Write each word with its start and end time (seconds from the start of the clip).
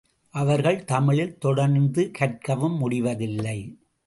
அவர்கள் 0.29 0.85
தமிழில் 0.85 1.37
தொடர்ந்து 1.37 2.11
கற்கவும் 2.19 2.77
முடிவதில்லை. 2.77 3.77